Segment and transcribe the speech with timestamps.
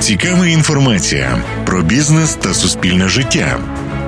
[0.00, 3.58] цікава інформація про бізнес та суспільне життя.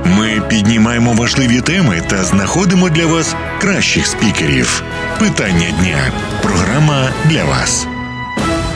[0.04, 4.82] Ми піднімаємо важливі теми та знаходимо для вас кращих спікерів.
[5.18, 6.12] Питання дня.
[6.42, 7.86] Програма для вас.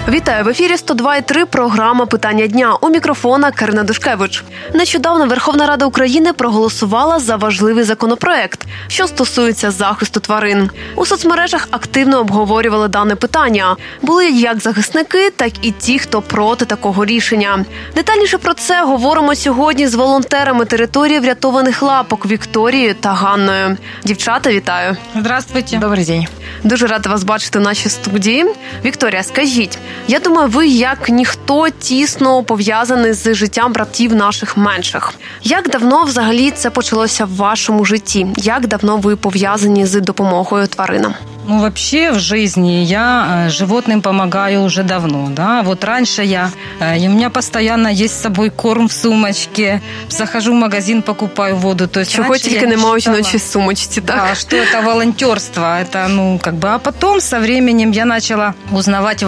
[0.08, 4.44] Вітаю в ефірі 102,3 програма Питання дня у мікрофона Карина Душкевич.
[4.74, 10.70] Нещодавно Верховна Рада України проголосувала за важливий законопроект, що стосується захисту тварин.
[10.96, 13.76] У соцмережах активно обговорювали дане питання.
[14.02, 17.64] Були як захисники, так і ті, хто проти такого рішення.
[17.94, 23.76] Детальніше про це говоримо сьогодні з волонтерами території врятованих лапок Вікторією та Ганною.
[24.04, 24.96] Дівчата, вітаю!
[25.16, 25.76] Здравствуйте.
[25.78, 26.26] Добрий день.
[26.64, 28.46] Дуже рада вас бачити в нашій студії.
[28.84, 35.13] Вікторія, скажіть, я думаю, ви як ніхто тісно пов'язаний з життям братів наших менших.
[35.43, 38.27] Як давно взагалі це почалося в вашому житті?
[38.37, 41.13] Як давно ви пов'язані з допомогою тваринам?
[41.47, 45.61] Ну, вообще в жизни я э, животным помогаю уже давно, да.
[45.61, 46.49] Вот раньше я,
[46.79, 51.87] э, у меня постоянно есть с собой корм в сумочке, захожу в магазин, покупаю воду.
[51.87, 54.15] То есть Чого раньше тільки я не немає у считала, жіночій сумочці, так?
[54.15, 59.23] Да, что это волонтерство, это, ну, как бы, а потом со временем я начала узнавать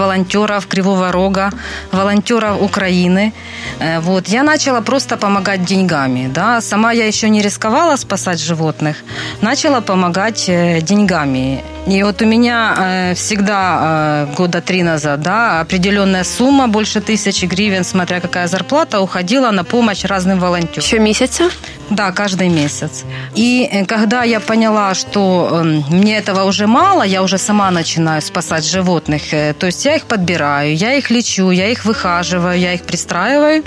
[0.53, 1.51] волонтеров Кривого Рога,
[1.93, 3.33] волонтеров Украины,
[3.83, 8.97] Э, вот, я начала просто помогать деньгами, да, сама я еще не рисковала спасать животных,
[9.41, 11.65] начала помогать э, деньгами.
[11.87, 17.47] И вот у меня э, всегда э, года три назад, да, определенная сумма, больше тысячи
[17.47, 20.83] гривен, смотря какая зарплата, уходила на помощь разным волонтерам.
[20.83, 21.51] Щомісяця?
[21.91, 23.05] Да, каждый месяц.
[23.35, 28.23] И э, когда я поняла, что э, мне этого уже мало, я уже сама начинаю
[28.23, 29.35] спасать животных.
[29.35, 33.65] Э, то есть я их подбираю, я их лечу, я их выхаживаю, я их пристраиваю.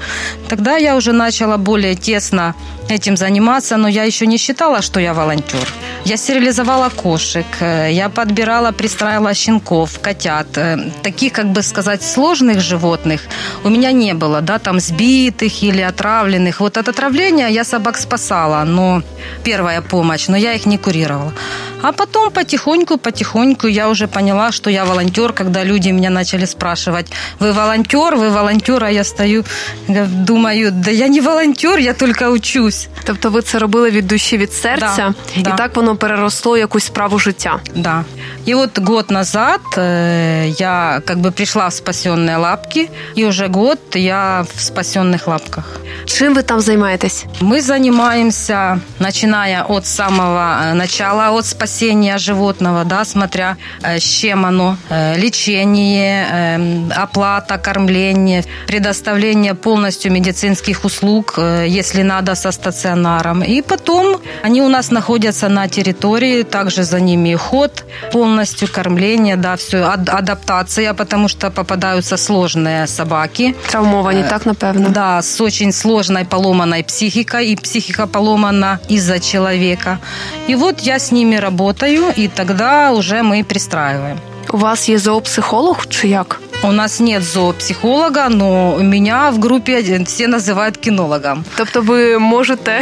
[0.48, 2.56] Тогда я уже начала более тесно
[2.90, 5.68] этим заниматься, но я еще не считала, что я волонтер.
[6.06, 10.58] Я стерилизовала кошек, э, я подбирала, пристраивала щенков, котят.
[10.58, 13.22] Э, Таких, как бы сказать, сложных животных
[13.64, 16.60] у меня не было, да, там сбитых или отравленных.
[16.60, 19.02] Вот от отравления я собак спасала, но
[19.44, 21.34] первая помощь, но я их не курировала.
[21.85, 27.07] А потом потихоньку, потихоньку я уже поняла, что я волонтер, когда люди меня начали спрашивать,
[27.39, 29.45] вы волонтер, вы волонтер, а я стою,
[29.89, 32.89] думаю, да я не волонтер, я только учусь.
[33.05, 35.51] Тобто ви це робили від душі, від серця, Да, да.
[35.51, 37.61] і так воно переросло в якусь справу життя.
[37.75, 38.05] Да.
[38.49, 43.79] И вот год назад э, я как бы пришла в спасенные лапки, и уже год
[43.95, 45.65] я в спасенных лапках.
[46.05, 47.25] Чим ви там займаєтесь?
[47.41, 54.46] Мы занимаемся, начиная от самого э, начала, от спасения животного, да, смотря э, с чем
[54.46, 61.38] оно, э, лечение, э, оплата, кормление, предоставление полностью медицинских услуг,
[61.68, 63.44] если надо, со стационаром.
[63.44, 69.56] И потом они у нас находятся на территории, также за ними уход, полностью кормление, да,
[69.56, 73.54] все, адаптация, потому что попадаются сложные собаки.
[73.70, 74.90] Травмовані, так напевно.
[74.90, 80.00] Да, с очень сложной поломанной психикой, и психика поломана из-за человека.
[80.48, 81.65] И вот я с ними работаю,
[82.17, 84.19] и тогда уже мы пристраиваем.
[84.53, 86.41] У вас є зоопсихолог чи як?
[86.63, 91.45] У нас нет зоопсихолога, но меня в группе все называют кинологом.
[91.57, 92.81] Тобто ви можете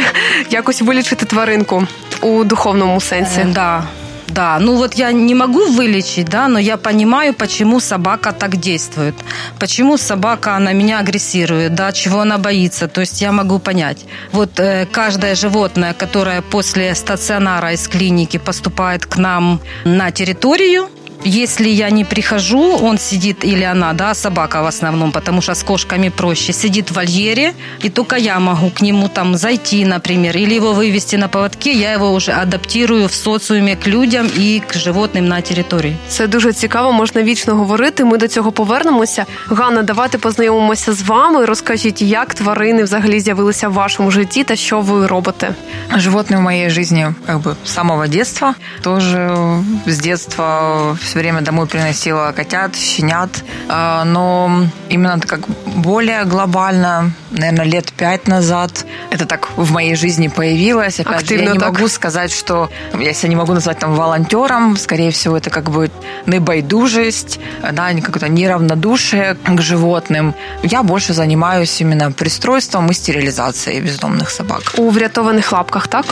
[0.49, 1.87] якось вилічити тваринку
[2.21, 3.39] у духовному сенсі.
[3.39, 3.83] Э, Да,
[4.34, 4.58] Да.
[4.58, 9.14] Ну вот я не могу вылечить, да, но я понимаю, почему собака так действует.
[9.58, 12.88] Почему собака на меня агрессирует, да, чего она боится.
[12.88, 14.04] То есть я могу понять.
[14.32, 20.88] Вот э, каждое животное, которое после стационара из клиники поступает к нам на территорию,
[21.23, 25.63] если я не прихожу, он сидит, или она, да, собака в основном, потому что с
[25.63, 27.53] кошками проще, сидит в вольере,
[27.83, 31.93] и только я могу к нему там зайти, например, или его вывести на поводке, я
[31.93, 35.95] его уже адаптирую в социуме к людям и к животным на территории.
[36.07, 38.05] Це дуже цікаво, можна вічно говорити.
[38.05, 39.25] Ми до цього повернемося.
[39.47, 41.45] Ганна, давайте познайомимося з вами.
[41.45, 45.55] Розкажіть, як тварини взагалі з'явилися в вашому житті та що ви робите?
[45.95, 48.55] Животные в моей жизни как бы с самого детства.
[48.81, 49.31] Тоже
[49.87, 53.30] с детства все время домой приносила котят, щенят.
[53.68, 60.26] А, Но именно как более глобально, наверное, лет пять назад, это так в моей жизни
[60.26, 60.98] появилось.
[60.98, 61.68] Опять же, Активно я не так.
[61.72, 62.68] могу сказать, что
[62.98, 64.76] я себя не могу назвать там волонтером.
[64.76, 65.88] Скорее всего, это как бы
[66.26, 67.38] небайдужесть,
[67.72, 70.34] да, какое-то неравнодушие к животным.
[70.64, 74.62] Я больше занимаюсь именно пристройством и стерилизацией бездомных собак.
[74.76, 76.06] У врятованих лапках, так?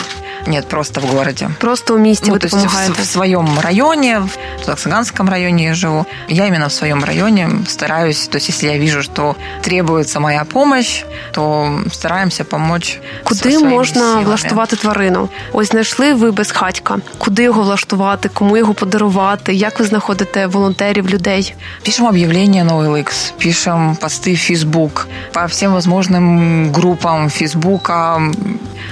[0.48, 1.50] Нет, просто в городе.
[1.60, 2.94] Просто у місті Ну, ви то есть допомагаєте?
[2.94, 4.20] в, в своем районе,
[4.62, 6.06] в Саксаганском районе я живу.
[6.30, 11.04] Я именно в своем районе стараюсь, то есть если я вижу, что требуется моя помощь,
[11.32, 13.00] то стараемся помочь.
[13.24, 14.24] Куди своими можна силами.
[14.24, 15.30] влаштувати тварину?
[15.54, 16.98] Ось знайшли ви безхатька.
[17.18, 19.54] Куди його влаштувати, кому його подарувати?
[19.54, 21.56] Як ви знаходите волонтерів, людей?
[21.84, 28.22] Пишем объявления на OLX, пишем посты в Facebook, по всем возможным группам Фейсбука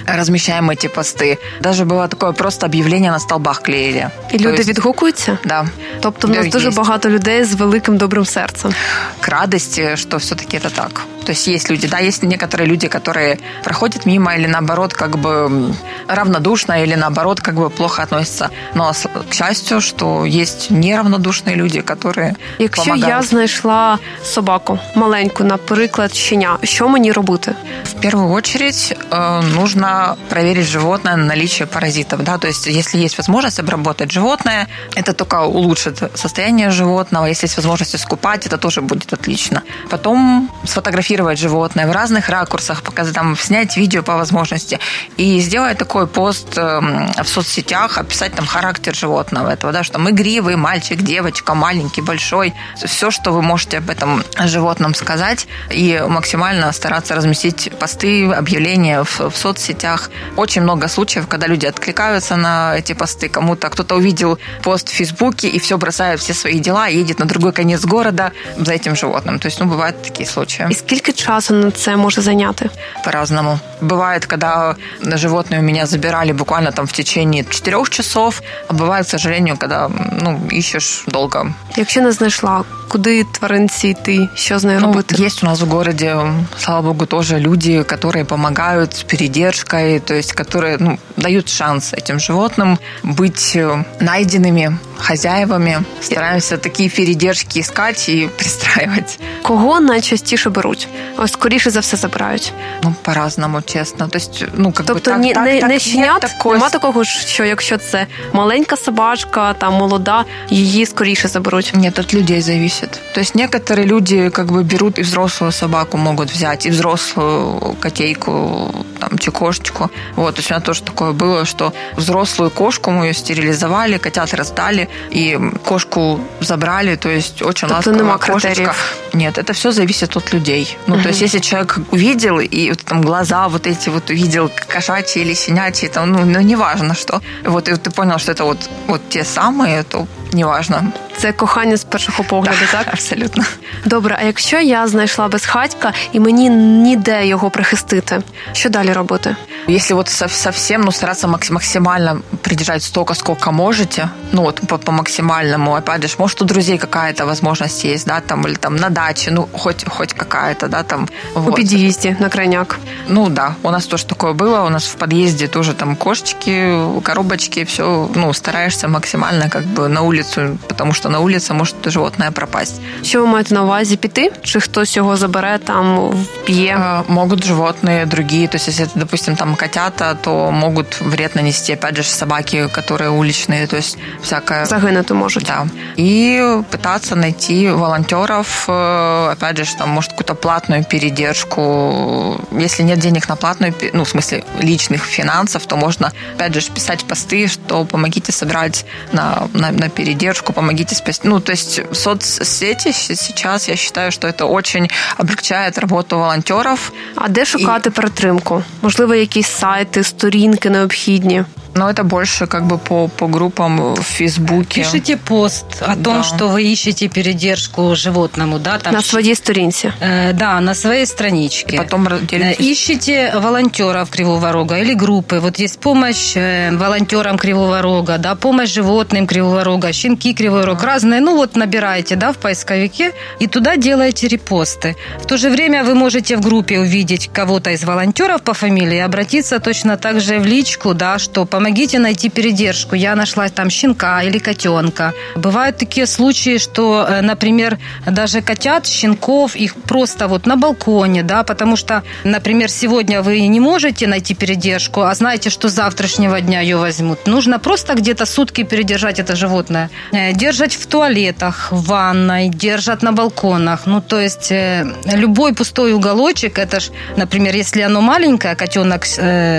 [0.08, 1.38] размещаем эти посты.
[1.62, 4.10] Даже было такое просто объявление на столбах клеили.
[4.32, 5.38] І То люди есть, відгукуються?
[5.46, 5.68] Да.
[6.02, 6.52] Тобто в нас Є.
[6.52, 8.74] дуже багато людей з великим добрим серцем.
[9.20, 11.02] К радости, что все-таки это так.
[11.31, 15.73] То есть есть люди, да, есть некоторые люди, которые проходят мимо или наоборот как бы
[16.09, 18.51] равнодушно или наоборот как бы плохо относятся.
[18.75, 18.93] Но
[19.31, 23.17] к счастью, что есть неравнодушные люди, которые Якщо помогают.
[23.17, 27.55] я знайшла собаку маленьку, наприклад, щеня, що мені робити?
[27.85, 32.23] В первую очередь э, нужно проверить животное на наличие паразитов.
[32.25, 32.39] Да?
[32.39, 34.67] То есть, если есть возможность обработать животное,
[34.97, 37.27] это только улучшит состояние животного.
[37.27, 39.63] Если есть возможность искупать, это тоже будет отлично.
[39.91, 44.79] Потом сфотографировать животное в разных ракурсах, показать, там, снять видео по возможности
[45.17, 46.81] и сделать такой пост э,
[47.23, 52.55] в соцсетях, описать там характер животного этого, да, что мы игривый, мальчик, девочка, маленький, большой.
[52.85, 59.31] Все, что вы можете об этом животном сказать и максимально стараться разместить посты, объявления в,
[59.31, 60.11] в соцсетях.
[60.37, 63.29] Очень много случаев, когда люди откликаются на эти посты.
[63.29, 67.53] Кому-то кто-то увидел пост в Фейсбуке и все бросает все свои дела, едет на другой
[67.53, 69.39] конец города за этим животным.
[69.39, 72.70] То есть, ну, бывают такие случаи скільки часу на це може зайняти?
[73.04, 73.60] по-разному.
[73.82, 79.10] Бывает, когда животные у меня забирали буквально там в течение четырех часов, а бывает, к
[79.10, 79.90] сожалению, когда
[80.22, 81.54] ну, ищешь долго.
[81.78, 85.24] Якщо не знайшла, куди тваринці йти, що з нею Ну, робити?
[85.24, 86.18] есть у нас в городе,
[86.60, 92.20] слава богу, тоже люди, которые помогают с передержкой, то есть которые ну, дают шанс этим
[92.20, 95.84] животным быть э, найденными хозяевами.
[96.02, 99.20] Стараемся такие передержки искать и пристраивать.
[99.44, 100.88] Кого найчастіше беруть?
[101.18, 102.54] Ось скоріше за все забирають.
[102.84, 104.08] Ну, по-разному, честно.
[104.08, 106.54] То есть, ну, как бы Тобто так, ні, так, не, так не нет щенят, такой
[106.54, 111.72] нема такого, що якщо це маленька собачка, там молода, її скоріше заберуть.
[111.76, 112.90] Нет, от людей зависит.
[113.14, 118.86] То есть некоторые люди как бы берут и взрослую собаку могут взять, и взрослую котейку,
[119.00, 119.90] там, чекошечку.
[120.16, 124.34] Вот, то есть у меня тоже такое было, что взрослую кошку мы ее стерилизовали, котят
[124.34, 128.40] раздали, и кошку забрали, то есть очень Тобто ласковая нема кошечка.
[128.40, 128.96] критериїв?
[129.14, 130.78] Нет, это все зависит от людей.
[130.88, 135.22] Ну, то есть если человек увидел, и вот там глаза вот эти вот увидел, кошачьи
[135.22, 137.22] или щенячьи, там, ну, ну неважно что.
[137.46, 140.84] Вот, и ты понял, что это вот, вот те самые, то неважно.
[141.18, 142.88] Це кохання з першого погляду, так?
[142.88, 143.44] Абсолютно.
[143.86, 148.22] Добре, а якщо я знайшла безхатька і мені ніде його прихистити,
[148.54, 149.36] що далі робити?
[149.70, 154.78] Если вот сов- совсем, ну, стараться макс- максимально придержать столько, сколько можете, ну, вот по,
[154.78, 158.90] по максимальному, опять же, может, у друзей какая-то возможность есть, да, там, или там на
[159.00, 161.08] даче, ну, хоть, хоть какая-то, да, там.
[161.36, 161.56] У Вот.
[161.56, 162.80] під'їзді на крайняк.
[163.08, 167.64] Ну, да, у нас тоже такое было, у нас в подъезде тоже там кошечки, коробочки,
[167.64, 172.82] все, ну, стараешься максимально как бы на улицу, потому что на улице может животное пропасть.
[173.04, 174.32] Що ви маєте на увазі піти?
[174.44, 176.78] Чи хтось його забере там вп'є?
[176.78, 181.74] Э, Могут животные другие, то есть если это, допустим, там котята, то могут вред нанести,
[181.74, 184.66] опять же, собаки, которые уличные, то есть всякое...
[184.66, 185.44] Загинути можуть.
[185.46, 185.66] Да.
[185.98, 186.42] И
[186.72, 192.42] пытаться найти волонтеров, э, опять же, там, может, какую-то платную передержку.
[192.52, 196.62] Если нет денег на платную, пе- ну, в смысле, личных финансов, то можно, опять же,
[196.72, 201.28] писать посты, что помогите собрать на, на, на передержку, помогите спасти.
[201.28, 206.92] Ну, то есть соцсети щ- сейчас, я считаю, что это очень облегчает работу волонтеров.
[207.16, 208.64] А де шукати перетримку?
[208.82, 211.44] Можливо, якісь сайти, сторінки необхідні.
[211.78, 214.82] Но это больше как бы по, по группам в Фейсбуке.
[214.84, 216.24] Пишите пост о том, Да.
[216.24, 219.92] что вы ищете передержку животному, да, там на своїй сторінці.
[220.02, 221.76] Э, да, на своей страничке.
[221.76, 222.66] И потом Э, делитесь.
[222.72, 225.40] Ищите волонтеров Кривого Рога или группы.
[225.40, 230.84] Вот есть помощь э, волонтерам Кривого Рога, да, помощь животным Кривого Рога, щенки Кривой Рог,
[230.84, 231.20] разные.
[231.22, 234.96] Ну вот набираете, да, в поисковике и туда делаете репосты.
[235.20, 239.00] В то же время вы можете в группе увидеть кого-то из волонтеров по фамилии и
[239.00, 242.97] обратиться точно так же в личку, да, что помогите найти передержку.
[242.97, 245.13] Я нашла там щенка или котенка.
[245.37, 251.43] Бывают такие случаи, что, э, например, даже котят, щенков, их просто вот на балконе, да,
[251.43, 256.77] потому что, например, сегодня вы не можете найти передержку, а знаете, что завтрашнего дня ее
[256.77, 257.27] возьмут.
[257.27, 259.91] Нужно просто где-то сутки передержать это животное.
[260.13, 263.87] Э, держать в туалетах, в ванной, держат на балконах.
[263.87, 269.05] Ну, то есть э, любой пустой уголочек, это ж, например, если оно маленькое, котенок,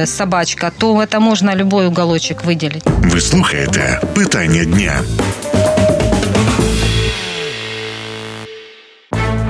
[0.05, 2.83] собачка, то это можно любой уголочек выделить.
[2.85, 5.01] Ви слухаєте питання дня.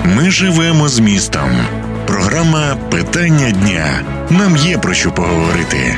[0.06, 1.50] Ми живемо з містом.
[2.08, 4.02] Програма Питання дня.
[4.30, 5.98] Нам є про що поговорити.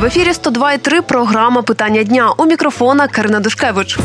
[0.00, 2.32] В ефірі 102,3 програма Питання дня.
[2.38, 3.98] У мікрофона Карина Душкевич.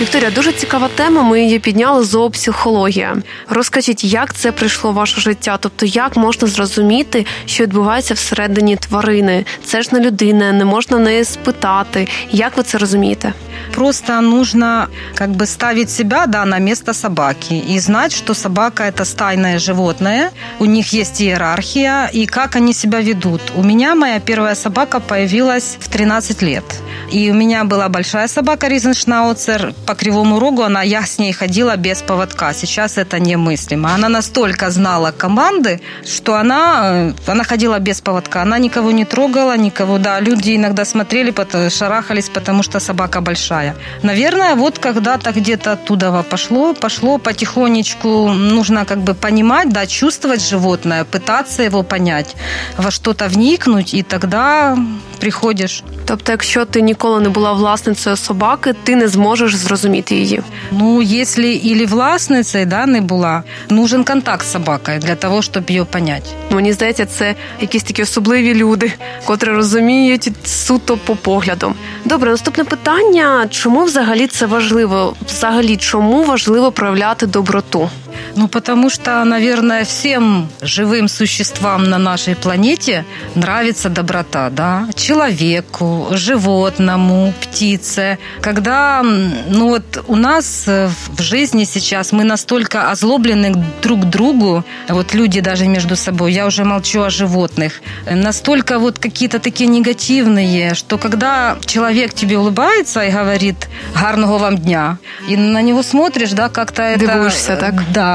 [0.00, 1.22] Вікторія, дуже цікава тема.
[1.22, 3.16] Ми її підняли зоопсихологія.
[3.48, 5.58] Розкажіть, як це прийшло в ваше життя?
[5.60, 9.44] Тобто, як можна зрозуміти, що відбувається всередині тварини?
[9.64, 12.08] Це ж не людина, не можна в неї спитати.
[12.30, 13.32] Як ви це розумієте?
[13.74, 19.04] Просто нужно как бы ставить себя да, на место собаки и знать, что собака– это
[19.04, 23.42] стайное животное, у них есть иерархия и как они себя ведут.
[23.54, 26.64] У меня моя первая собака появилась в 13 лет.
[27.12, 29.74] И у меня была большая собака Ризеншнауцер.
[29.86, 32.52] По Кривому Рогу она, я с ней ходила без поводка.
[32.52, 33.94] Сейчас это немыслимо.
[33.94, 38.42] Она настолько знала команды, что она, э, она ходила без поводка.
[38.42, 39.98] Она никого не трогала, никого.
[39.98, 41.32] Да, люди иногда смотрели,
[41.70, 43.57] шарахались, потому что собака большая.
[44.02, 48.28] Наверное, вот когда-то где-то оттуда пошло, пошло потихонечку.
[48.28, 52.36] Нужно как бы понимать, да, чувствовать животное, пытаться его понять,
[52.76, 54.76] во что-то вникнуть, и тогда
[55.20, 55.82] приходиш.
[56.08, 60.42] Тобто, якщо ти ніколи не була власницею собаки, ти не зможеш зрозуміти її.
[60.72, 65.84] Ну, якщо і власницею да, не була, нужен контакт з собакою для того, щоб її
[65.84, 66.30] поняти.
[66.50, 68.92] Мені здається, це якісь такі особливі люди,
[69.24, 71.74] котрі розуміють суто по поглядам.
[72.04, 75.14] Добре, наступне питання: чому взагалі це важливо?
[75.26, 77.90] Взагалі, чому важливо проявляти доброту?
[78.36, 87.32] Ну, потому что, наверное, всем живым существам на нашей планете нравится доброта, да, человеку, животному,
[87.40, 88.18] птице.
[88.40, 95.40] Когда, ну вот у нас в жизни сейчас мы настолько озлоблены друг другу, вот люди
[95.40, 101.56] даже между собой, я уже молчу о животных, настолько вот какие-то такие негативные, что когда
[101.66, 104.98] человек тебе улыбается и говорит «гарного вам дня»,
[105.28, 107.06] и на него смотришь, да, как-то это...
[107.06, 107.74] Дивишься, так?
[107.92, 108.07] Да,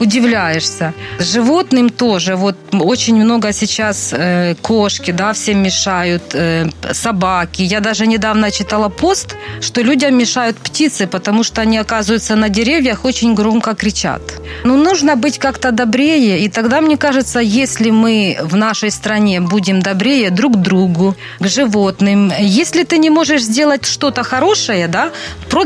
[0.00, 0.92] удивляешься.
[1.18, 2.36] Животным тоже.
[2.36, 7.62] Вот очень много сейчас э, кошки, да, всем мешают, э, собаки.
[7.62, 13.04] Я даже недавно читала пост, что людям мешают птицы, потому что они оказываются на деревьях,
[13.04, 14.22] очень громко кричат.
[14.64, 19.80] Ну, нужно быть как-то добрее, и тогда, мне кажется, если мы в нашей стране будем
[19.80, 25.10] добрее друг к другу, к животным, если ты не можешь сделать что-то хорошее, да,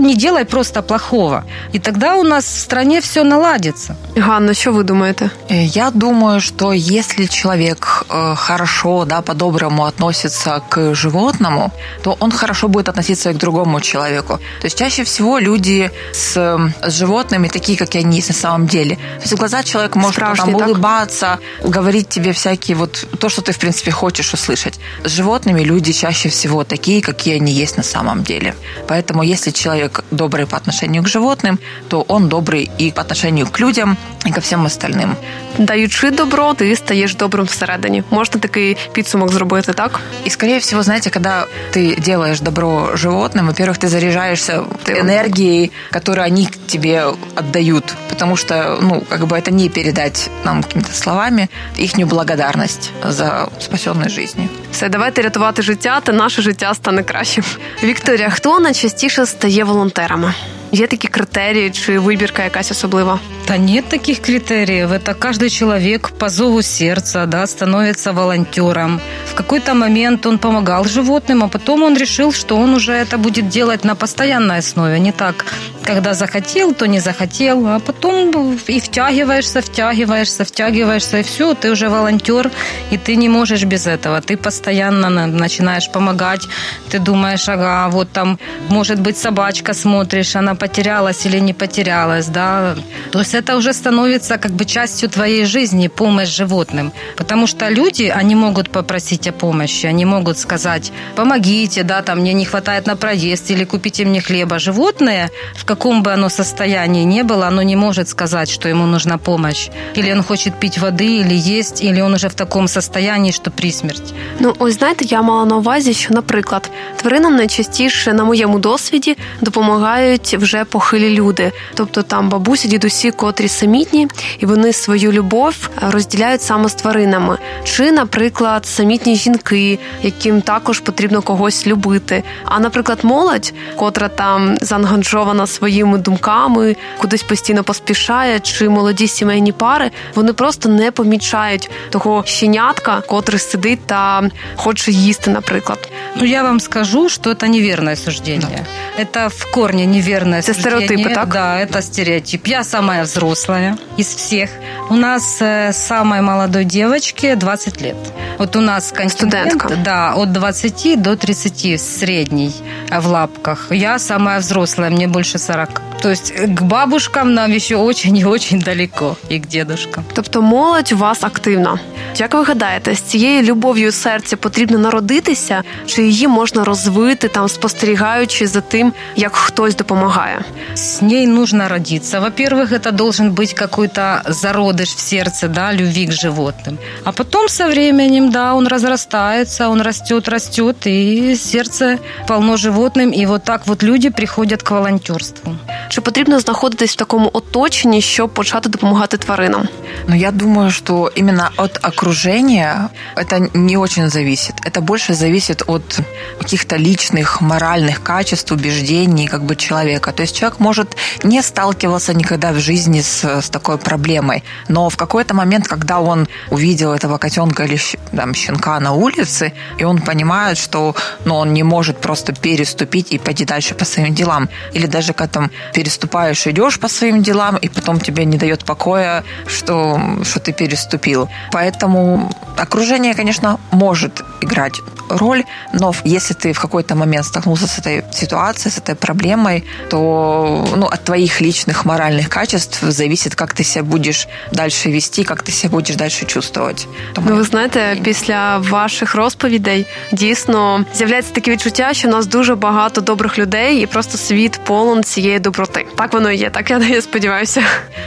[0.03, 1.45] не делай просто плохого.
[1.75, 3.72] И тогда у нас в стране все наладится.
[4.17, 5.31] Ганна, что вы думаете?
[5.49, 12.31] Э, я думаю, что если человек э, хорошо, да, по-доброму относится к животному, то он
[12.31, 14.39] хорошо будет относиться и к другому человеку.
[14.61, 16.37] То есть чаще всего люди с,
[16.83, 18.97] с животными такие, как они есть на самом деле.
[18.97, 23.53] То есть в глаза человек может там, улыбаться, говорить тебе всякие вот то, что ты
[23.53, 24.79] в принципе хочешь услышать.
[25.05, 28.55] С животными люди чаще всего такие, какие они есть на самом деле.
[28.89, 33.62] Поэтому если человек добрый по отношению к животным, то он добрый и по отношению к
[33.62, 35.16] людям, і ко всім остальним.
[35.58, 38.04] Даючи добро, ти стаєш добрим всередині.
[38.10, 40.00] Можна такий підсумок зробити, так?
[40.28, 46.48] И, скорее всего, знаете, когда ты делаешь добро животным, во-первых, ты заряжаешься энергией, которую они
[46.68, 47.96] тебе отдают.
[48.10, 54.10] Потому что, ну, как бы это не передать нам какими-то словами їхню благодарність за спасенні
[54.10, 54.48] жизни.
[54.72, 57.44] Все, давайте рятувати життя, та наше життя стане кращим.
[57.84, 60.34] Вікторія, хто найчастіше стає волонтерами?
[60.72, 63.20] Є такі критерії чи вибірка якась особлива?
[63.48, 64.92] Да нет таких критериев.
[64.92, 69.00] Это каждый человек по зову сердца да, становится волонтером.
[69.32, 73.48] В какой-то момент он помогал животным, а потом он решил, что он уже это будет
[73.48, 75.00] делать на постоянной основе.
[75.00, 75.46] Не так,
[75.85, 81.89] когда захотел, то не захотел, а потом и втягиваешься, втягиваешься, втягиваешься, и все, ты уже
[81.89, 82.51] волонтер,
[82.91, 84.21] и ты не можешь без этого.
[84.21, 86.43] Ты постоянно начинаешь помогать,
[86.91, 92.77] ты думаешь, ага, вот там, может быть, собачка смотришь, она потерялась или не потерялась, да.
[93.11, 96.93] То есть это уже становится как бы частью твоей жизни, помощь животным.
[97.17, 102.33] Потому что люди, они могут попросить о помощи, они могут сказать, помогите, да, там мне
[102.33, 104.59] не хватает на проезд или купите мне хлеба.
[104.59, 109.18] Животные в каком бы оно состоянии не было, оно не может сказать, что ему нужна
[109.18, 109.70] помощь.
[109.98, 113.72] Или он хочет пить воды, или есть, или он уже в таком состоянии, що при
[113.72, 114.14] смерті.
[114.40, 120.38] Ну, ось знаєте, я мала на увазі, що, наприклад, тваринам найчастіше на моєму досвіді допомагають
[120.40, 124.08] вже похилі люди, тобто там бабусі, дідусі, котрі самітні,
[124.40, 127.38] і вони свою любов розділяють саме з тваринами.
[127.64, 132.24] Чи, наприклад, самітні жінки, яким також потрібно когось любити.
[132.46, 139.92] А, наприклад, молодь, котра там заангажована своїми думками, кудись постійно поспішає, чи молоді сімейні пари,
[140.16, 145.90] вони просто не помічають того щенятка, котрий сидить та хоче їсти, наприклад.
[146.16, 148.66] Ну, я вам скажу, что это неверное суждение.
[149.00, 150.88] Это в корне неверное Это суждение.
[150.88, 151.30] стереотипы, так?
[151.30, 152.48] Да, это стереотип.
[152.48, 154.50] Я самая взрослая из всех.
[154.90, 157.96] У нас э, самой молодой девочке 20 лет.
[158.40, 159.76] Вот у нас контингент, Студентка.
[159.86, 162.56] да, от 20 до 30 средний
[162.90, 163.68] э, в лапках.
[163.72, 165.51] Я самая взрослая, мне больше 40.
[165.53, 170.04] 40 То есть э, к бабушкам нам еще очень и очень далеко, и к дедушкам.
[170.14, 171.80] Тобто молодь у вас активна.
[172.18, 178.48] Як ви гадаєте, з цією любов'ю серця потрібно народитися, чи її можна розвити там, спостерігаючи
[178.48, 180.40] за тим, як хтось допомагає?
[180.74, 182.20] С ней нужно родиться.
[182.20, 186.78] Во-первых, это должен быть какой-то зародыш в сердце, да, любви к животным.
[187.04, 193.12] А потом со временем, да, он разрастается, он растет, растет, и сердце полно животным.
[193.12, 195.56] И вот так вот люди приходят к волонтерству.
[195.93, 199.69] Чи потрібно знаходитись в такому оточенні, щоб почати допомагати тваринам?
[200.09, 204.55] Но я думаю, что именно от окружения это не очень зависит.
[204.67, 206.01] Это больше зависит от
[206.39, 210.13] каких-то личных, моральных качеств, убеждений как бы человека.
[210.13, 214.97] То есть человек может не сталкиваться никогда в жизни с, с такой проблемой, но в
[214.97, 217.79] какой-то момент, когда он увидел этого котенка или
[218.17, 220.95] там, щенка на улице, и он понимает, что
[221.25, 224.49] ну, он не может просто переступить и пойти дальше по своим делам.
[224.75, 225.51] Или даже когда там
[225.83, 231.29] переступаешь, идешь по своим делам, и потом тебе не дает покоя, что, что ты переступил.
[231.51, 234.81] Поэтому окружение, конечно, может играть
[235.12, 240.68] роль, но если ты в какой-то момент столкнулся с этой ситуацией, с этой проблемой, то
[240.76, 245.52] ну, от твоих личных моральных качеств зависит, как ты себя будешь дальше вести, как ты
[245.52, 246.88] себя будешь дальше чувствовать.
[247.26, 253.02] Ну, ви знаєте, після ваших розповідей дійсно з'являється таке відчуття, що в нас дуже багато
[253.02, 255.86] добрих людей, і просто світ полон цієї доброти.
[255.98, 256.50] Так воно і є.
[256.50, 257.62] Так я, я сподіваюся.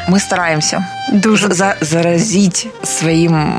[0.08, 3.52] Мы стараемся Дуже за- заразить своим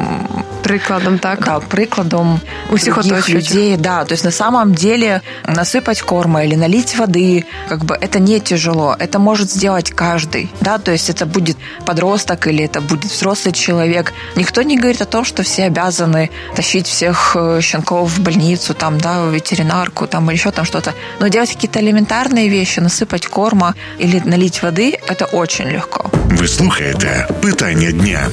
[0.63, 2.39] прикладом, так да, прикладом
[2.71, 3.34] У всех других оточуючих.
[3.36, 3.76] Людей.
[3.76, 8.40] Да, то есть на самом деле насыпать корма или налить воды, как бы это не
[8.40, 8.96] тяжело.
[8.98, 10.50] Это может сделать каждый.
[10.60, 14.12] Да, то есть это будет подросток или это будет взрослый человек.
[14.36, 18.98] Никто не говорит о том, что все обязаны тащить всех э, щенков в больницу, там,
[18.98, 20.92] да, в ветеринарку, там, или еще там что-то.
[21.20, 26.10] Но делать какие-то элементарные вещи, насыпать корма или налить воды, это очень легко.
[26.30, 28.28] Ви слухаєте питання дня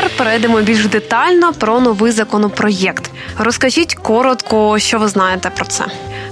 [0.00, 3.10] Тепер перейдемо більш детально про новий законопроєкт.
[3.38, 5.84] Розкажіть коротко, що ви знаєте про це.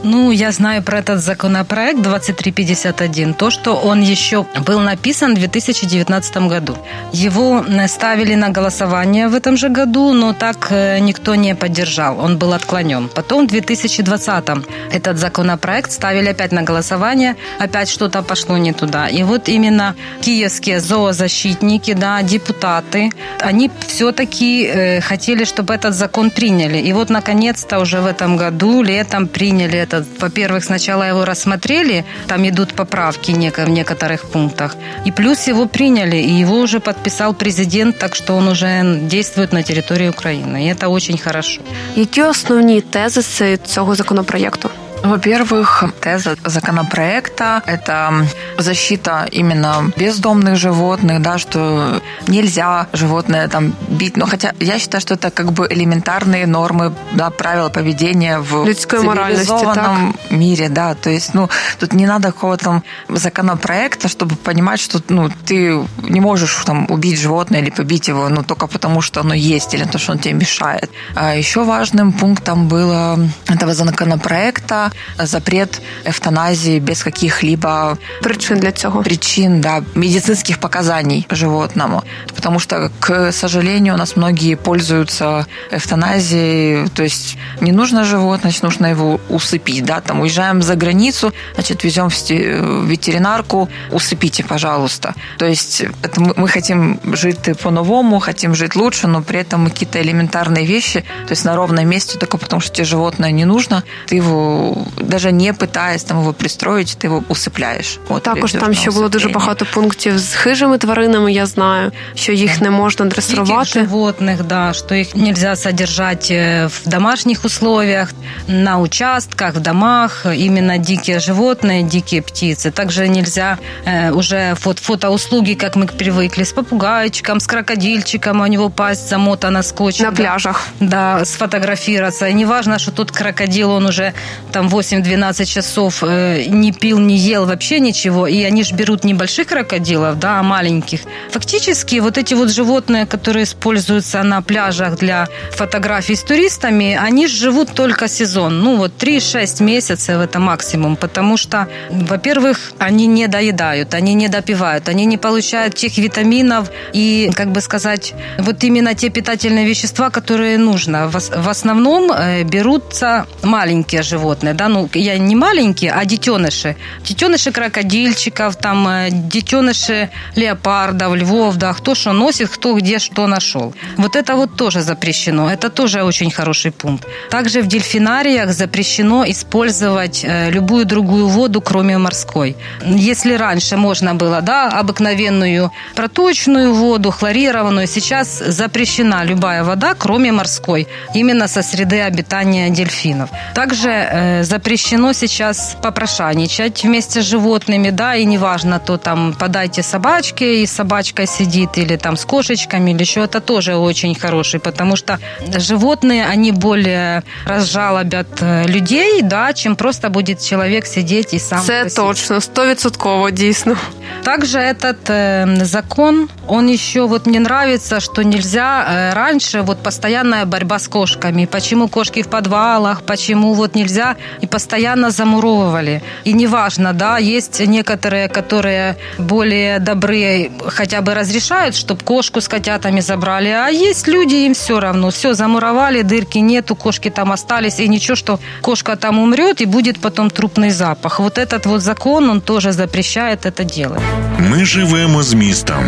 [0.07, 6.37] Ну, я знаю про этот законопроект 2351, то, что он еще был написан в 2019
[6.37, 6.77] году.
[7.15, 12.21] Его э, ставили на голосование в этом же году, но так э, никто не поддержал,
[12.21, 13.09] он был отклонен.
[13.09, 14.45] Потом в 2020
[14.93, 19.09] этот законопроект ставили опять на голосование, опять что-то пошло не туда.
[19.09, 26.79] И вот именно киевские зоозащитники, да, депутаты, они все-таки э, хотели, чтобы этот закон приняли.
[26.79, 30.05] И вот, наконец-то, уже в этом году, летом приняли этот.
[30.21, 34.77] Во-первых, сначала его рассмотрели, там идут поправки неко- в некоторых пунктах.
[35.07, 39.63] И плюс его приняли, и его уже подписал президент, так что он уже действует на
[39.63, 40.57] территории Украины.
[40.65, 41.63] И это очень хорошо.
[41.97, 44.71] Які основні тезиси цього законопроєкту?
[45.04, 48.14] Во-первых, теза законопроекта– это
[48.58, 54.18] защита именно бездомных животных, да, что нельзя животное там бить.
[54.18, 59.00] Но хотя я считаю, что это как бы элементарные нормы, да, правила поведения в Людской
[59.00, 60.96] цивилизованном мире, да.
[60.96, 66.20] То есть, ну, тут не надо какого-то там законопроекта, чтобы понимать, что, ну, ты не
[66.20, 69.98] можешь там убить животное или побить его, ну, только потому, что оно есть или то,
[69.98, 70.92] что он тебе мешает.
[71.16, 79.04] А еще важным пунктом было этого законопроекта запрет эвтаназии без каких-либо Причин для цього.
[79.04, 82.04] причин, да, медицинских показаний животному.
[82.36, 88.64] потому что, к сожалению, у нас многие пользуются эвтаназией, то есть не нужно животное, значит,
[88.64, 95.14] нужно его усыпить, да, там уезжаем за границу, значит, везем в ветеринарку, усыпите, пожалуйста.
[95.38, 100.02] То есть это мы, мы хотим жить по-новому, хотим жить лучше, но при этом какие-то
[100.02, 104.16] элементарные вещи, то есть на ровном месте, только потому что тебе животное не нужно, ты
[104.16, 108.01] его, даже не пытаясь там его пристроить, ти його усипляєш.
[108.09, 111.33] От, Також там ще було дуже багато пунктів з хижими тваринами.
[111.33, 113.65] Я знаю, що їх не можна дресувати.
[113.65, 118.13] Диких животных, да, что их нельзя содержать э, в домашних условиях,
[118.49, 122.71] на участках, в домах, именно дикие животные, дикие птицы.
[122.71, 128.71] Также нельзя э, уже фото фотоуслуги, как мы привыкли, с попугайчиком, с крокодильчиком, у него
[128.71, 130.05] пасть замотана скотчем.
[130.05, 130.69] На пляжах.
[130.81, 132.29] Да, сфотографироваться.
[132.29, 134.13] И не важно, что тот крокодил, он уже
[134.53, 138.28] там 8-12 часов э, не пил, не ел вообще ничего.
[138.28, 141.02] И они же берут небольших крокодилов, да, а маленьких.
[141.32, 147.74] Фактически вот эти вот животные, которые используются на пляжах для фотографий с туристами, они живут
[147.74, 148.62] только сезон.
[148.62, 154.90] Ну вот 3-6 месяцев это максимум, потому что, во-первых, они не доедают, они не допивают,
[154.90, 160.58] они не получают тех витаминов и, как бы сказать, вот именно те питательные вещества, которые
[160.58, 161.10] нужно.
[161.10, 166.76] В основном э, берутся маленькие животные, да, ну я не маленькие, а детеныши.
[167.08, 173.74] Детеныши крокодильчиков, там э, детеныши леопардов, львов, да, кто что носит, кто где что нашел.
[173.98, 175.50] Вот это вот тоже запрещено.
[175.50, 177.08] Это тоже очень хороший пункт.
[177.30, 182.58] Также в дельфинариях запрещено использовать э, любую другую воду, кроме морской.
[182.86, 190.88] Если раньше можно было, да, обыкновенную проточную воду, хлорированную, сейчас запрещена любая вода, кроме морской,
[191.14, 193.30] именно со среды обитания дельфинов.
[193.56, 200.64] Также э, запрещено сейчас попрошайничать вместе с животными, да, и неважно, то там подайте собачке,
[200.64, 205.20] и собачка сидит, или там с кошечками, или еще, это тоже очень хороший, потому что
[205.58, 211.86] животные, они более разжалобят э, людей, да, чем просто будет человек сидеть и сам Це
[211.86, 213.76] точно, стовідсотково, дійсно.
[214.24, 220.46] Также этот э, закон, он еще вот мне нравится, что нельзя э, раньше вот постоянная
[220.46, 221.46] борьба с кошками.
[221.46, 226.03] Почему кошки в подвалах, почему вот нельзя и постоянно замуровывали.
[226.25, 233.01] И неважно, да, есть некоторые, которые более добрые, хотя бы разрешают, чтобы кошку с котятами
[233.01, 237.89] забрали, а есть люди, им все равно, все замуровали, дырки нету, кошки там остались, и
[237.89, 241.21] ничего, что кошка там умрет и будет потом трупный запах.
[241.21, 244.01] Вот этот вот закон, он тоже запрещает это делать.
[244.39, 245.85] Ми живемо з містом.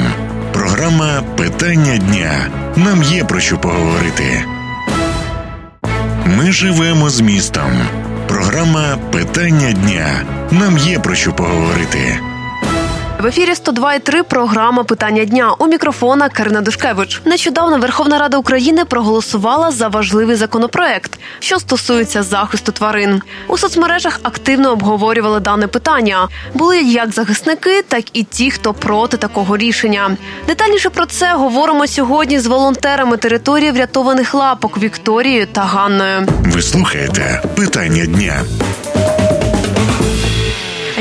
[0.53, 2.49] Програма Питання дня.
[2.77, 4.45] Нам є про що поговорити.
[6.27, 7.73] Ми живемо з містом.
[8.28, 10.24] Програма Питання дня.
[10.52, 12.31] Нам є про що поговорити.
[13.22, 17.22] В ефірі 102,3 програма Питання дня у мікрофона Карина Душкевич.
[17.26, 23.22] Нещодавно Верховна Рада України проголосувала за важливий законопроект, що стосується захисту тварин.
[23.48, 26.28] У соцмережах активно обговорювали дане питання.
[26.54, 30.18] Були як захисники, так і ті, хто проти такого рішення.
[30.48, 36.28] Детальніше про це говоримо сьогодні з волонтерами території врятованих лапок Вікторією та Ганною.
[36.46, 38.44] Ви слухаєте питання дня.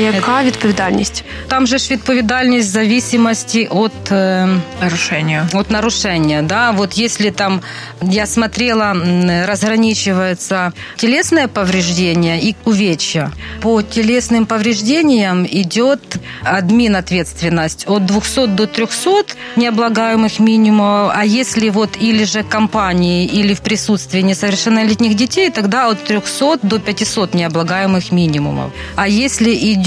[0.00, 1.24] яка відповідальність?
[1.48, 5.48] Там же ж відповідальність в зависимости от э, нарушения.
[5.52, 6.70] От нарушения, да.
[6.70, 7.60] Вот если там,
[8.02, 8.94] я смотрела,
[9.46, 13.32] разграничивается телесное повреждение и увечья.
[13.62, 16.00] По телесным повреждениям идет
[16.42, 23.54] админ ответственность от 200 до 300 необлагаемых минимумов, а если вот или же компании, или
[23.54, 28.72] в присутствии несовершеннолетних детей, тогда от 300 до 500 необлагаемых минимумов.
[28.96, 29.86] А если идет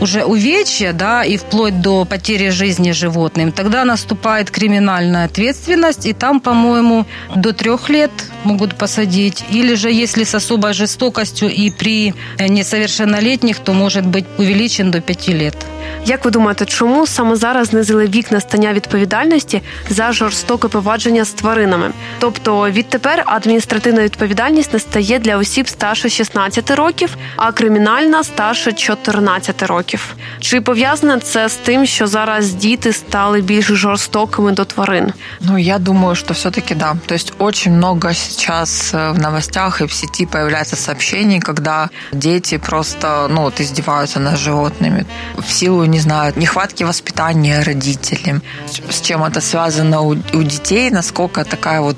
[0.00, 6.40] уже увечье, да, и вплоть до потери жизни животным, тогда наступает криминальная ответственность, и там,
[6.40, 8.10] по-моему, до трех лет
[8.44, 9.44] могут посадить.
[9.50, 15.32] Или же, если с особой жестокостью и при несовершеннолетних, то может быть увеличен до пяти
[15.32, 15.56] лет.
[16.06, 21.90] Як ви думаєте, чому саме зараз знизили вік настання відповідальності за жорстоке повадження з тваринами?
[22.18, 30.14] Тобто відтепер адміністративна відповідальність настає для осіб старше 16 років, а кримінальна старше 14 років.
[30.40, 35.12] Чи пов'язане це з тим, що зараз діти стали більш жорстокими до тварин?
[35.40, 36.96] Ну, я думаю, что все-таки да.
[37.06, 43.28] То есть очень много сейчас в новостях и в сети появляется сообщений, когда дети просто,
[43.30, 45.04] ну, вот издеваются над животными
[45.38, 48.42] в силу, не знаю, нехватки воспитания родителям.
[48.90, 51.96] С чем это связано у, у детей, насколько такая вот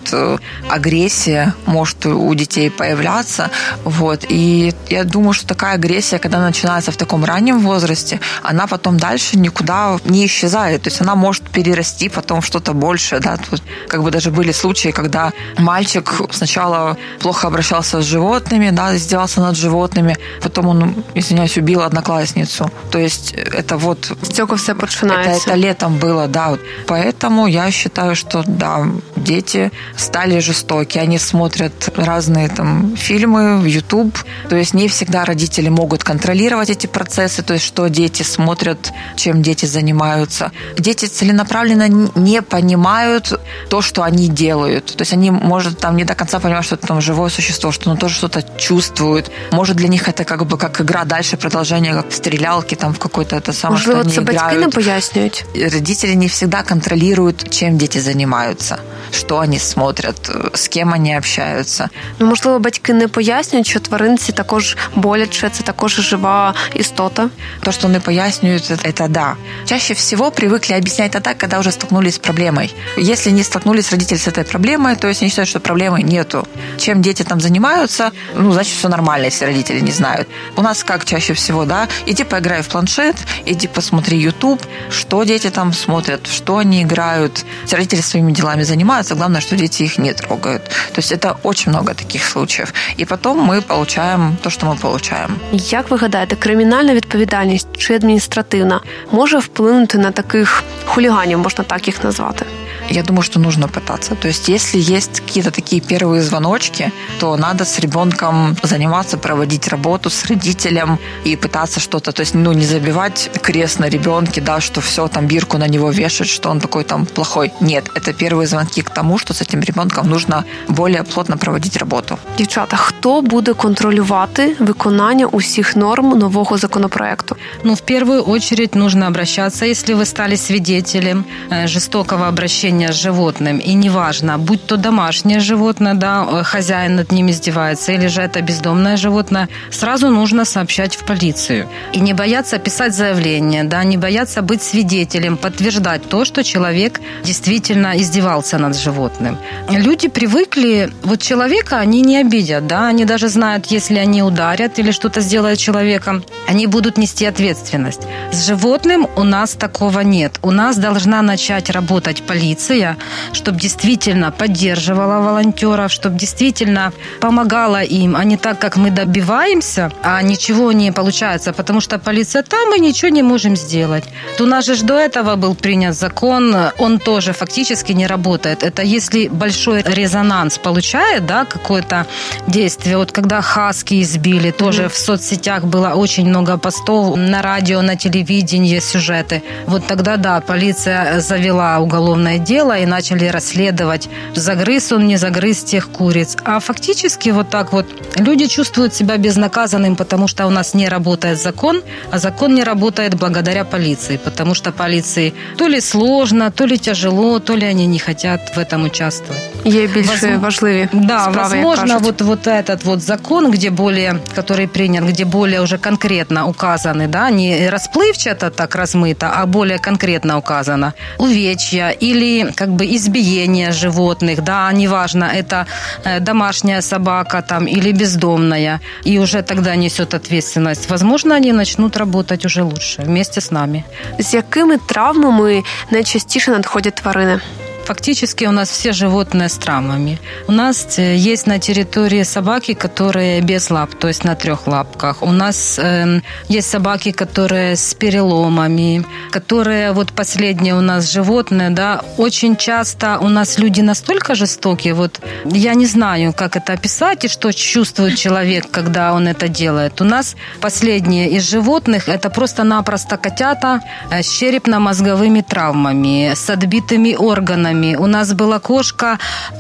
[0.69, 3.51] агрессия может у детей появляться.
[3.85, 4.25] Вот.
[4.29, 9.39] И я думаю, что такая агрессия, когда начинается в таком раннем возрасте, она потом дальше
[9.39, 10.83] никуда не исчезает.
[10.83, 13.21] То есть она может перерасти потом что-то большее.
[13.21, 13.37] Да?
[13.37, 19.41] Тут как бы даже были случаи, когда мальчик сначала плохо обращался с животными, да, издевался
[19.41, 22.71] над животными, потом он, извиняюсь, убил одноклассницу.
[22.91, 24.17] То есть это вот...
[24.23, 25.31] С все починается.
[25.31, 26.57] Это, это летом было, да.
[26.87, 31.03] Поэтому я считаю, что да, дети стали жестокие.
[31.03, 34.17] Они смотрят разные там фильмы в YouTube.
[34.49, 39.43] То есть не всегда родители могут контролировать эти процессы, то есть что дети смотрят, чем
[39.43, 40.53] дети занимаются.
[40.79, 44.87] Дети целенаправленно не понимают то, что они делают.
[44.97, 47.91] То есть они, может, там не до конца понимают, что это там живое существо, что
[47.91, 49.31] оно тоже что-то чувствует.
[49.53, 53.37] Может, для них это как бы как игра дальше, продолжение, как стрелялки там в какой-то
[53.37, 55.45] это самое, Можливо, что це они батьки не пояснюють.
[55.55, 58.79] Родители не всегда контролируют, чем дети занимаются,
[59.11, 61.89] что они смотрят, с кем они общаются.
[62.19, 67.29] Ну, можливо, батьки не пояснюють, що тваринці також боляче, це також жива істота.
[67.61, 69.37] То, что они поясняют, это да.
[69.65, 72.75] Чаще всего привыкли объяснять это так, когда уже столкнулись с проблемой.
[72.99, 76.47] Если не столкнулись родители с этой проблемой, то есть они считают, что проблемы нету.
[76.79, 80.29] Чем дети там занимаются, ну, значит, все нормально, если родители не знают.
[80.57, 85.50] У нас как чаще всего, да, иди поиграй в планшет, иди посмотри YouTube, что дети
[85.50, 87.46] там смотрят, что они играют.
[87.72, 90.64] Родители своими делами занимаются, главное, что дети их не трогают.
[90.64, 92.74] То есть это очень много таких случаев.
[92.98, 95.36] И потом мы получаем то, что мы получаем.
[95.52, 102.04] Як ви гадаєте, кримінальна відповідальність чи адміністративна може вплинути на таких хуліганів, можна так їх
[102.04, 102.46] назвати?
[102.90, 104.16] Я думаю, что нужно пытаться.
[104.16, 110.10] То есть, если есть какие-то такие первые звоночки, то надо с ребенком заниматься, проводить работу
[110.10, 114.81] с родителем и пытаться что-то, то есть, ну, не забивать крест на ребенке, да, что
[114.81, 117.53] все, там, бирку на него вешать, что он такой там плохой.
[117.61, 122.19] Нет, это первые звонки к тому, что с этим ребенком нужно более плотно проводить работу.
[122.39, 127.37] Дівчата, хто буде контролювати виконання усіх норм нового законопроекту?
[127.65, 133.59] Ну, в первую очередь нужно обращаться, если вы стали свидетелем э, жестокого обращения с животным.
[133.59, 138.43] И неважно, будь то домашнее животное, да, э, хозяин над ним издевается, или же это
[138.43, 141.67] бездомное животное, сразу нужно сообщать в полицию.
[141.97, 143.26] И не бояться писать заявление,
[143.65, 149.37] да, не бояться быть свидетелем, подтверждать то, что человек действительно издевался над животным.
[149.71, 154.93] Люди привыкли, вот человека они не обидят, да, они даже знают, если они ударят или
[154.93, 158.03] что-то сделают человеком, они будут нести ответственность.
[158.33, 160.39] С животным у нас такого нет.
[160.43, 162.97] У нас должна начать работать полиция,
[163.33, 170.23] чтобы действительно поддерживала волонтеров, чтобы действительно помогала им, а не так, как мы добиваемся, а
[170.23, 174.05] ничего не получается, потому что полиция там, мы ничего не можем сделать.
[174.39, 178.63] У нас же до этого был принят закон, он тоже фактически не работает.
[178.63, 182.07] Это если большой резонанс получает, да, какое-то
[182.47, 182.99] действие.
[182.99, 184.91] Вот когда хаски избили, тоже Мгм.
[184.91, 189.43] в соцсетях было очень много постов, на радио, на телевидении сюжеты.
[189.67, 195.89] Вот тогда, да, полиция завела уголовное дело и начали расследовать, загрыз он, не загрыз тех
[195.91, 196.37] куриц.
[196.45, 201.41] А фактически вот так вот люди чувствуют себя безнаказанным, потому что у нас не работает
[201.41, 201.81] закон,
[202.13, 207.40] а закон не работает благодаря полиции, потому что полиции то ли сложно, то ли тяжело,
[207.40, 209.42] то ли они не хотят в этом участвовать.
[209.66, 210.40] Є більш Возможно.
[210.40, 212.22] важливі Да, справи, як возможно, кажуть.
[212.22, 217.30] вот, вот этот вот закон, где более, который принят, где более уже конкретно указаны, да,
[217.32, 224.72] не расплывчато так размыто, а более конкретно указано увечья или как бы избиение животных, да,
[224.74, 225.66] неважно, это
[226.06, 230.90] э, домашняя собака там или бездомная, и уже тогда несет ответственность.
[230.90, 233.83] Возможно, они начнут работать уже лучше вместе с нами.
[234.19, 237.41] З якими травмами найчастіше надходять тварини?
[237.87, 240.19] Фактически у нас все животные с травмами.
[240.49, 245.23] У нас э, есть на территории собаки, которые без лап, то есть на трех лапках.
[245.23, 252.03] У нас эм, есть собаки, которые с переломами, которые вот последние у нас животные, да,
[252.17, 257.29] очень часто у нас люди настолько жестокие, вот я не знаю, как это описать и
[257.29, 260.01] что чувствует человек, когда он это делает.
[260.01, 267.76] У нас последние из животных это просто-напросто котята э, с черепно-мозговыми травмами, с отбитыми органами.
[267.77, 269.19] У нас была кошка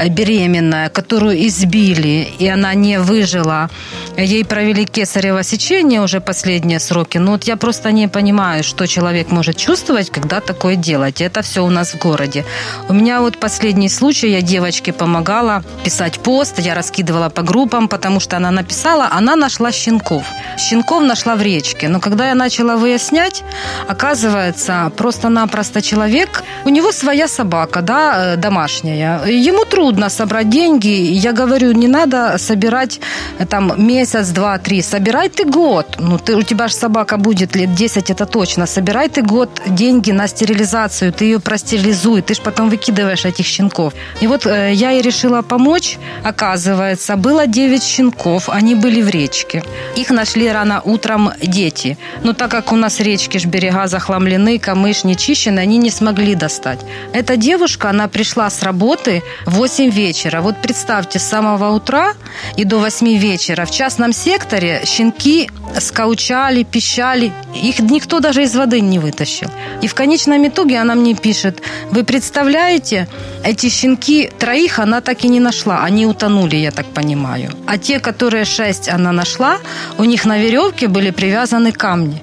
[0.09, 3.68] беременная, которую избили, и она не выжила.
[4.16, 7.18] Ей провели кесарево сечение уже последние сроки.
[7.18, 11.20] Но вот я просто не понимаю, что человек может чувствовать, когда такое делать.
[11.20, 12.44] Это все у нас в городе.
[12.88, 18.20] У меня вот последний случай, я девочке помогала писать пост, я раскидывала по группам, потому
[18.20, 20.24] что она написала, она нашла щенков.
[20.59, 21.88] Щенков нашла в речке.
[21.88, 23.44] Но когда я начала выяснять,
[23.88, 29.24] оказывается, просто-напросто человек, у него своя собака, да, да, домашняя.
[29.26, 30.88] Ему трудно собрать деньги.
[30.88, 33.00] Я говорю, не надо собирать
[33.48, 34.82] там месяц, два, три.
[34.82, 35.96] Собирай ты год.
[35.98, 38.66] Ну, ты, у тебя же собака будет лет 10, это точно.
[38.66, 41.12] Собирай ты год деньги на стерилизацию.
[41.12, 42.22] Ты ее простерилизуй.
[42.22, 43.92] Ты же потом выкидываешь этих щенков.
[44.20, 45.98] И вот э, я и решила помочь.
[46.24, 48.48] Оказывается, было 9 щенков.
[48.48, 49.62] Они были в речке.
[49.96, 51.98] Их нашли рано утром дети.
[52.22, 56.34] Но так как у нас речки ж берега захламлены, камыш не чищены, они не смогли
[56.34, 56.80] достать.
[57.12, 60.42] Эта девушка, она пришла с работы в 8 вечера.
[60.42, 62.12] Вот представьте, с самого утра
[62.56, 65.48] и до 8 вечера в частном секторе щенки
[65.80, 67.32] скаучали, пищали.
[67.54, 69.50] Их никто даже из воды не вытащил.
[69.82, 73.09] И в конечном итоге она мне пишет, вы представляете,
[73.42, 75.82] эти щенки, троих она так и не нашла.
[75.82, 77.50] Они утонули, я так понимаю.
[77.66, 79.59] А те, которые шесть она нашла,
[79.98, 82.22] у них на веревке были привязаны камни.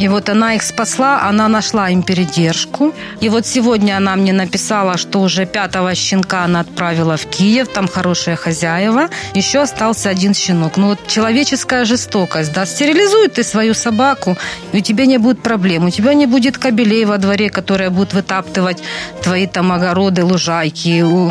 [0.00, 2.92] И вот она их спасла, она нашла им передержку.
[3.20, 7.86] И вот сегодня она мне написала, что уже пятого щенка она отправила в Киев, там
[7.88, 9.08] хорошие хозяева.
[9.34, 10.76] Еще остался один щенок.
[10.76, 14.36] Ну вот человеческая жестокость, да, стерилизуй ты свою собаку,
[14.72, 15.84] и у тебя не будет проблем.
[15.84, 18.82] У тебя не будет кобелей во дворе, которые будут вытаптывать
[19.22, 21.02] твои там огороды, лужайки.
[21.02, 21.30] У,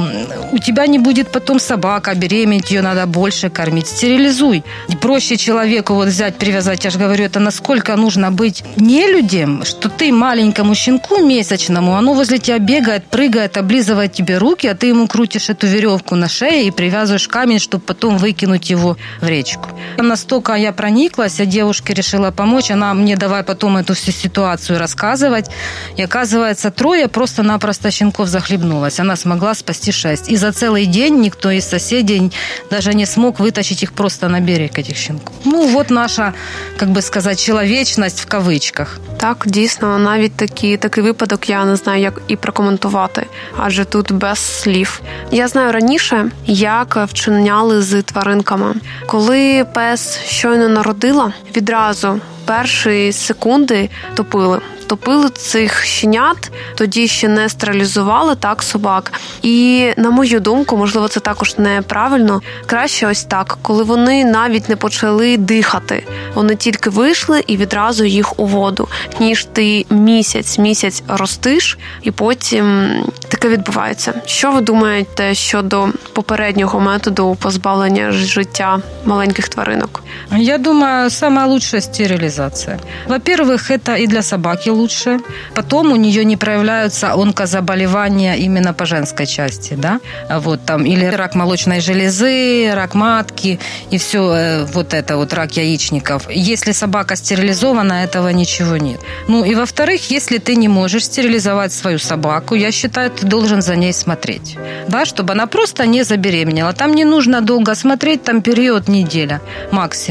[0.52, 3.88] у тебя не будет потом собака, беременеть ее надо больше кормить.
[3.88, 4.64] Стерилизуй.
[4.88, 9.66] И проще человеку вот взять, привязать, я же говорю, это насколько нужно быть быть нелюдям,
[9.66, 14.88] что ты маленькому щенку месячному, оно возле тебя бегает, прыгает, облизывает тебе руки, а ты
[14.88, 19.70] ему крутишь эту веревку на шее и привязываешь камень, чтобы потом выкинуть его в речку.
[19.98, 25.50] Настолько я прониклась, а девушке решила помочь, она мне давай потом эту всю ситуацию рассказывать.
[25.98, 29.00] И оказывается, трое просто-напросто щенков захлебнулась.
[29.00, 30.30] Она смогла спасти шесть.
[30.30, 32.32] И за целый день никто из соседей
[32.70, 35.34] даже не смог вытащить их просто на берег, этих щенков.
[35.46, 36.34] Ну, вот наша,
[36.78, 39.00] как бы сказать, человечность в кавычках кавичках.
[39.18, 43.26] Так, дійсно, навіть такі, такий випадок я не знаю, як і прокоментувати,
[43.58, 45.02] адже тут без слів.
[45.32, 48.76] Я знаю раніше, як вчиняли з тваринками.
[49.06, 54.60] Коли пес щойно народила, відразу перші секунди топили
[54.94, 59.12] топили цих щенят, тоді ще не стерилізували так собак.
[59.42, 62.42] І на мою думку, можливо, це також неправильно.
[62.66, 66.08] Краще ось так, коли вони навіть не почали дихати.
[66.34, 68.88] Вони тільки вийшли і відразу їх у воду.
[69.20, 72.90] Ніж ти місяць місяць ростиш, і потім
[73.28, 74.14] таке відбувається.
[74.26, 80.03] Що ви думаєте щодо попереднього методу позбавлення життя маленьких тваринок?
[80.32, 82.80] Я думаю, самая лучшая стерилизация.
[83.08, 85.20] Во-первых, это и для собаки лучше.
[85.56, 90.00] Потом у нее не проявляются онкозаболевания именно по женской части, да,
[90.30, 93.60] вот там, или рак молочной железы, рак матки
[93.92, 96.30] и все э, вот это вот рак яичников.
[96.30, 99.00] Если собака стерилизована, этого ничего нет.
[99.28, 103.76] Ну и во-вторых, если ты не можешь стерилизовать свою собаку, я считаю, ты должен за
[103.76, 106.74] ней смотреть, да, чтобы она просто не забеременела.
[106.74, 110.03] Там не нужно долго смотреть, там период неделя максимум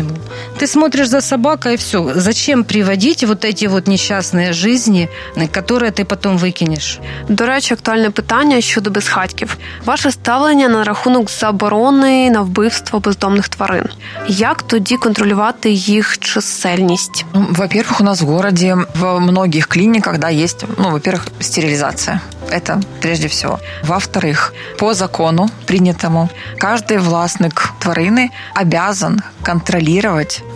[0.59, 2.11] Ты смотришь за собакой и все.
[2.15, 5.09] Зачем приводить вот эти вот несчастные жизни,
[5.51, 6.99] которые ти потім викинеш.
[7.29, 9.57] До речі, актуальне питання щодо безхатьків.
[9.85, 13.85] Ваше ставлення на рахунок заборони на вбивство бездомних тварин.
[14.27, 17.25] Як тоді контролювати їх чисельність?
[17.33, 22.21] Ну, во-первых, у нас в городе в многих клиниках да, есть, ну, во-первых, стерилизация.
[22.49, 23.59] Это прежде всего.
[23.83, 29.80] Во-вторых, по закону принятому, каждый властник тварины обязан контролировать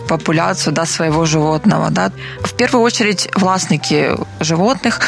[0.07, 1.89] популяцию да, своего животного.
[1.89, 2.11] Да.
[2.41, 5.01] В первую очередь властники животных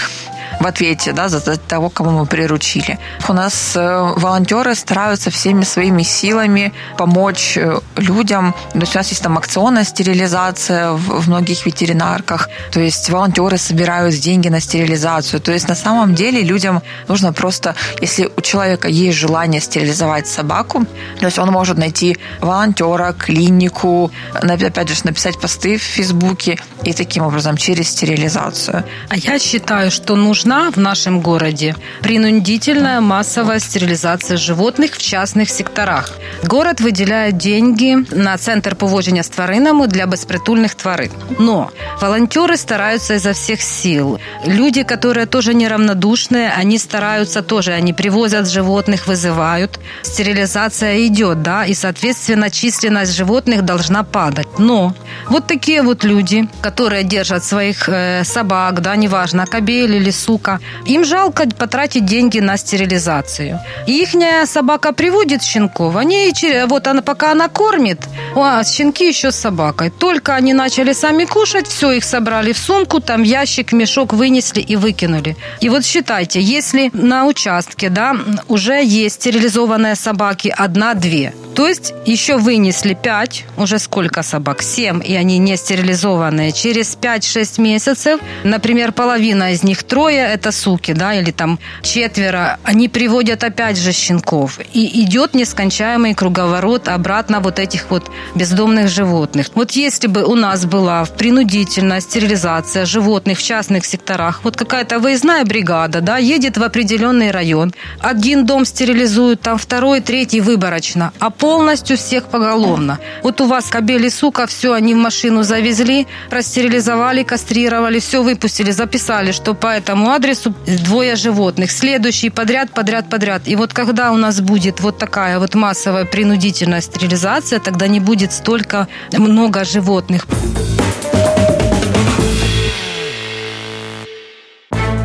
[0.60, 3.00] в ответе да, за того, кого мы приручили.
[3.28, 8.54] У нас э, волонтеры стараются всеми своими силами помочь э, людям.
[8.74, 12.50] То есть есть там акционная стерилизация в многих ветеринарках.
[12.72, 15.40] То есть волонтеры собирают деньги на стерилизацию.
[15.40, 20.86] То есть на самом деле людям нужно просто, если у человека есть желание стерилизовать собаку,
[21.20, 27.24] то есть он может найти волонтера, клинику, опять же, написать посты в Фейсбуке и таким
[27.24, 28.84] образом через стерилизацию.
[29.10, 35.50] А я считаю, что нужно нужна в нашем городе принудительная массовая стерилизация животных в частных
[35.50, 36.12] секторах.
[36.44, 41.12] Город выделяет деньги на центр поводження з тваринами для безпритульных тварин.
[41.40, 41.70] Но
[42.02, 44.20] волонтеры стараются изо всех сил.
[44.48, 49.80] Люди, которые тоже неравнодушные, они стараются тоже, они привозят животных, вызывают.
[50.02, 54.48] Стерилизация идет, да, и, соответственно, численность животных должна падать.
[54.60, 54.94] Но
[55.30, 60.60] вот такие вот люди, которые держат своих э, собак, да, неважно, кобель или сук, сука.
[60.86, 63.60] Им жалко потратить деньги на стерилизацию.
[63.88, 66.34] Ихняя собака приводит щенков, они,
[66.68, 68.00] вот она, пока она кормит,
[68.36, 69.90] а щенки еще с собакой.
[69.90, 74.76] Только они начали сами кушать, все, их собрали в сумку, там ящик, мешок вынесли и
[74.76, 75.36] выкинули.
[75.62, 78.16] И вот считайте, если на участке, да,
[78.48, 84.62] уже есть стерилизованные собаки одна-две, то есть еще вынесли 5, уже сколько собак?
[84.62, 86.52] 7, и они не стерилизованные.
[86.52, 92.88] Через 5-6 месяцев, например, половина из них трое, это суки, да, или там четверо, они
[92.88, 94.60] приводят опять же щенков.
[94.74, 99.48] И идет нескончаемый круговорот обратно вот этих вот бездомных животных.
[99.56, 105.44] Вот если бы у нас была принудительная стерилизация животных в частных секторах, вот какая-то выездная
[105.44, 111.50] бригада, да, едет в определенный район, один дом стерилизуют, там второй, третий выборочно, а по
[111.50, 113.00] полностью всех поголовно.
[113.24, 119.32] Вот у вас кобели, сука, все они в машину завезли, простерилизовали, кастрировали, все выпустили, записали,
[119.32, 121.71] что по этому адресу двое животных.
[121.71, 123.43] Следующий подряд, подряд, подряд.
[123.49, 128.33] И вот когда у нас будет вот такая вот массовая принудительная стерилизация, тогда не будет
[128.33, 130.27] столько много животных.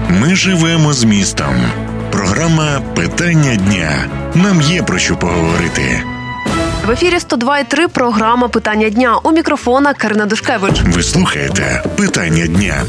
[0.10, 1.56] Ми живемо з містом.
[2.12, 4.06] Програма Питання дня.
[4.36, 6.04] Нам є про що поговорити.
[6.86, 10.82] В ефірі 102,3 програма Питання дня у мікрофона Карина Душкевич.
[10.82, 12.84] Ви слухаєте питання дня.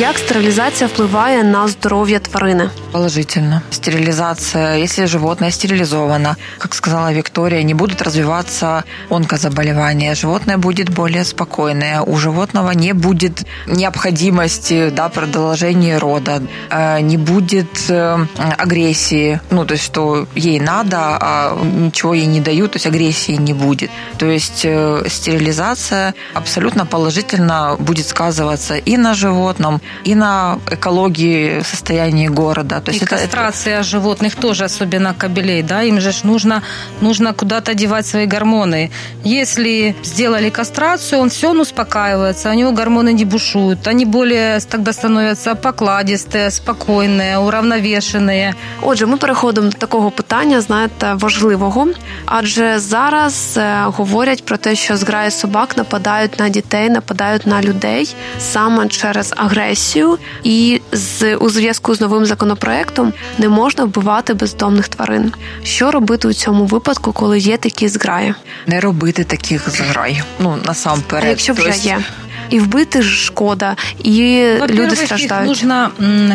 [0.00, 2.70] Як стерилізація впливає на здоров'я тварини?
[2.91, 3.63] Положительно.
[3.69, 12.01] Стерилизация, если животное стерилизовано, как сказала Виктория, не будут развиваться онкозаболевания, животное будет более спокойное,
[12.01, 18.25] у животного не будет необходимости да, продолжения рода, э, не будет э,
[18.57, 23.33] агрессии, ну, то есть, что ей надо, а ничего ей не дают, то есть агрессии
[23.33, 23.89] не будет.
[24.17, 32.27] То есть э, стерилизация абсолютно положительно будет сказываться и на животном, и на экологии состоянии
[32.27, 32.80] города.
[32.80, 33.82] То есть и это, кастрация это...
[33.82, 36.62] животных тоже, особенно кобелей, да, им же нужно,
[37.00, 38.90] нужно куда-то девать свои гормоны.
[39.24, 44.92] Если сделали кастрацию, он все, он успокаивается, у него гормоны не бушуют, они более тогда
[44.92, 48.54] становятся покладистые, спокійні, уравновешені.
[48.82, 51.88] Отже, ми переходимо до такого питання, знаєте, важливого,
[52.26, 58.88] адже зараз говорять про те, що зграї собак нападають на дітей, нападають на людей саме
[58.88, 62.69] через агресію агресію, і з у зв'язку з новим законопроектом
[63.38, 65.32] не можна вбивати бездомних тварин.
[65.62, 68.34] Що робити у цьому випадку, коли є такі зграї?
[68.66, 70.22] Не робити таких зграй.
[70.40, 71.98] Ну насамперед, якщо вже є
[72.51, 75.43] и вбити шкода, и люди страждают.
[75.43, 75.91] Их нужно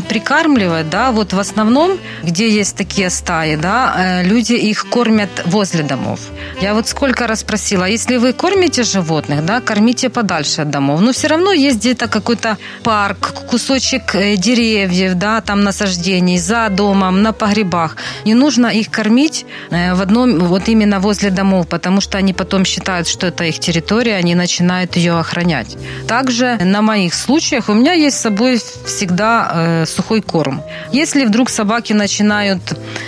[0.08, 5.82] прикармливать, да, вот в основном, где есть такие стаи, да, э, люди их кормят возле
[5.82, 6.20] домов.
[6.60, 11.12] Я вот сколько раз просила, если вы кормите животных, да, кормите подальше от домов, но
[11.12, 17.32] все равно есть где-то какой-то парк, кусочек э, деревьев, да, там насаждений за домом, на
[17.32, 17.96] погребах.
[18.24, 22.64] Не нужно их кормить э, в одном, вот именно возле домов, потому что они потом
[22.64, 25.76] считают, что это их территория, они начинают ее охранять.
[26.08, 30.62] Также на моих случаях у меня есть с собой всегда э, сухой корм.
[30.92, 32.60] Если вдруг собаки начинают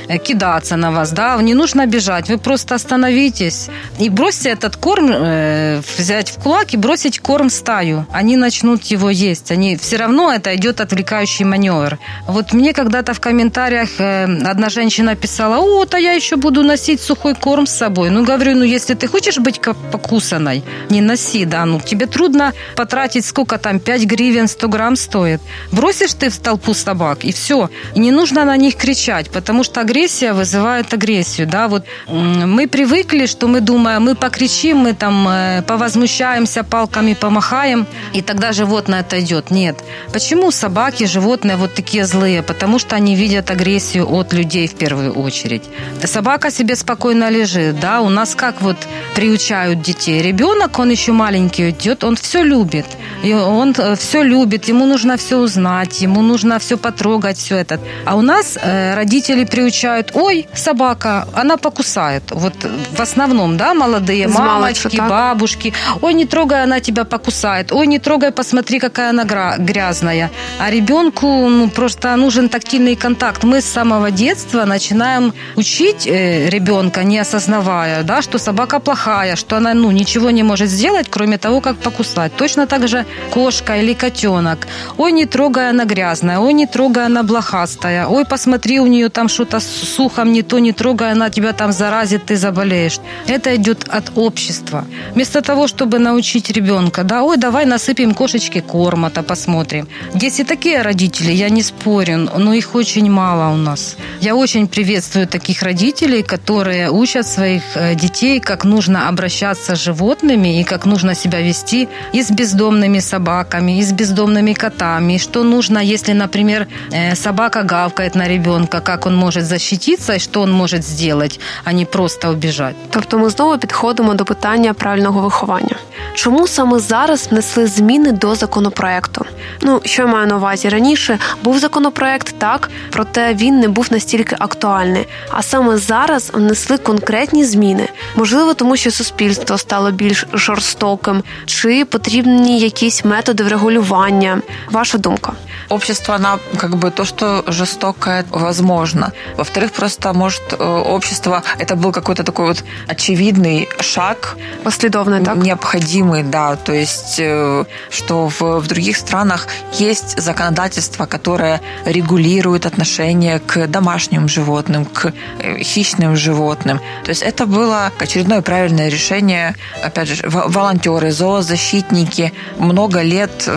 [0.08, 3.68] э, кидаться на вас, да, не нужно бежать, вы просто остановитесь
[3.98, 8.06] и бросьте этот корм, э, взять в кулак и бросить корм в стаю.
[8.12, 9.52] Они начнут его есть.
[9.52, 11.98] Они все равно это идет отвлекающий маневр.
[12.26, 17.00] Вот мне когда-то в комментариях э, одна женщина писала, о, то я еще буду носить
[17.00, 18.10] сухой корм с собой.
[18.10, 19.60] Ну, говорю, ну, если ты хочешь быть
[19.92, 22.52] покусанной, не носи, да, ну, тебе трудно
[22.88, 25.40] потратить сколько там, 5 гривен, 100 грамм стоит.
[25.72, 27.68] Бросишь ты в толпу собак, и все.
[27.94, 33.26] И не нужно на них кричать, потому что агрессия вызывает агрессию, да, вот мы привыкли,
[33.26, 39.50] что мы думаем, мы покричим, мы там э, повозмущаемся, палками помахаем, и тогда животное отойдет.
[39.50, 39.76] Нет.
[40.12, 42.42] Почему собаки, животные вот такие злые?
[42.42, 45.64] Потому что они видят агрессию от людей в первую очередь.
[46.04, 48.76] Собака себе спокойно лежит, да, у нас как вот
[49.14, 50.22] приучают детей.
[50.22, 52.86] Ребенок, он еще маленький идет, он все любит любит.
[53.24, 57.80] И он э, все любит, ему нужно все узнать, ему нужно все потрогать, все это.
[58.04, 62.22] А у нас э, родители приучают, ой, собака, она покусает.
[62.30, 62.54] Вот
[62.96, 65.72] в основном, да, молодые мамочки, бабушки.
[66.02, 67.72] Ой, не трогай, она тебя покусает.
[67.72, 69.24] Ой, не трогай, посмотри, какая она
[69.58, 70.30] грязная.
[70.58, 73.44] А ребенку ну, просто нужен тактильный контакт.
[73.44, 79.56] Мы с самого детства начинаем учить э, ребенка, не осознавая, да, что собака плохая, что
[79.56, 82.32] она ну, ничего не может сделать, кроме того, как покусать.
[82.36, 84.66] Точно так же кошка или котенок.
[84.96, 86.38] Ой, не трогай, она грязная.
[86.38, 88.06] Ой, не трогай, она блохастая.
[88.06, 91.72] Ой, посмотри, у нее там что-то с ухом не то, не трогай, она тебя там
[91.72, 93.00] заразит, ты заболеешь.
[93.26, 94.84] Это идет от общества.
[95.14, 99.88] Вместо того, чтобы научить ребенка, да, ой, давай насыпем кошечке корма-то, посмотрим.
[100.14, 103.96] Есть и такие родители, я не спорю, но их очень мало у нас.
[104.20, 110.60] Я очень приветствую таких родителей, которые учат своих э, детей, как нужно обращаться с животными
[110.60, 115.43] и как нужно себя вести и с бездомными собаками, и с бездомными котами, и что
[115.43, 120.51] нужно, если, например, э, собака гавкает на ребенка, как он может защититься и что он
[120.51, 122.75] может сделать, а не просто убежать.
[122.89, 125.75] Тобто ми знову підходимо до питання правильного виховання.
[126.13, 129.25] Чому саме зараз внесли зміни до законопроекту?
[129.61, 131.19] Ну що я маю на увазі раніше?
[131.43, 135.07] Був законопроект так, проте він не був настільки актуальний.
[135.31, 137.87] А саме зараз внесли конкретні зміни.
[138.15, 144.42] Можливо, тому що суспільство стало більш жорстоким, чи потрібні якісь методи врегулювання.
[144.70, 145.32] Ваша думка?
[145.68, 149.12] Общество, она как бы то, что жестокое, возможно.
[149.36, 154.36] Во-вторых, просто, может, э, общество, это был какой-то такой вот очевидный шаг.
[154.64, 155.36] Послідовний, так?
[155.36, 156.56] Необходимый, да.
[156.56, 159.46] То есть, э, что в, в других странах
[159.78, 166.80] есть законодательство, которое регулирует отношение к домашним животным, к э, хищным животным.
[167.04, 169.54] То есть это было очередное правильное решение.
[169.84, 173.48] Опять же, волонтеры, зоозащитники много лет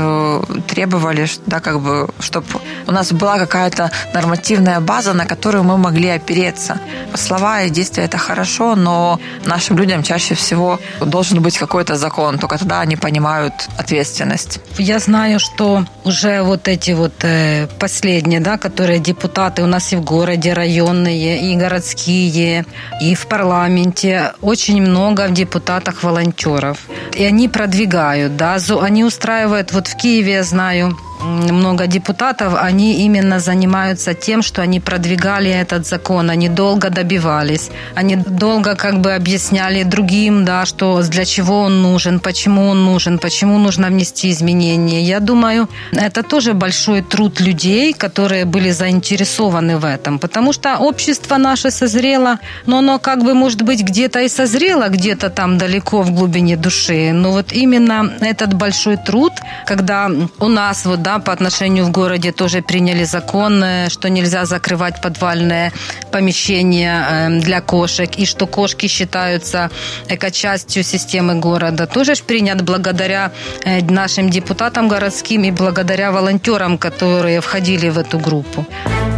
[0.68, 2.48] требовали, да, как бы чтобы
[2.88, 6.80] у нас была какая-то нормативная база, на которую мы могли опереться.
[7.16, 12.58] Слова и действия это хорошо, но нашим людям чаще всего должен быть какой-то закон, только
[12.58, 14.60] тогда они понимают ответственность.
[14.78, 19.96] Я знаю, что уже вот эти вот э, последние, да, которые депутаты у нас и
[19.96, 22.66] в городе районные, и городские,
[23.02, 26.78] и в парламенте, очень много в депутатах волонтеров.
[27.14, 33.40] И они продвигают, да, они устраивают, вот в Киеве я знаю, много депутатов, они именно
[33.40, 39.84] занимаются тем, что они продвигали этот закон, они долго добивались, они долго как бы объясняли
[39.84, 45.02] другим, да, что для чего он нужен, почему он нужен, почему нужно внести изменения.
[45.02, 51.38] Я думаю, это тоже большой труд людей, которые были заинтересованы в этом, потому что общество
[51.38, 56.12] наше созрело, но оно как бы, может быть, где-то и созрело, где-то там далеко в
[56.12, 59.34] глубине души, но вот именно этот большой труд,
[59.66, 60.10] когда
[60.40, 65.02] у нас вот, да, да, по отношению в городе тоже приняли закон, что нельзя закрывать
[65.02, 65.72] подвальное
[66.12, 69.70] помещение э, для кошек, и что кошки считаются
[70.10, 71.86] эко-частью системы города.
[71.86, 73.32] Тоже принят благодаря
[73.66, 78.66] э, нашим депутатам городским и благодаря волонтерам, которые входили в эту группу.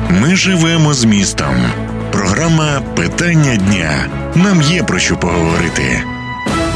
[0.09, 1.55] Ми живемо з містом.
[2.11, 4.07] Програма Питання дня.
[4.35, 6.12] Нам є про що поговорити.